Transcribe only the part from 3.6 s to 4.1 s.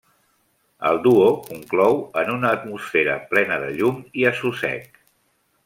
de llum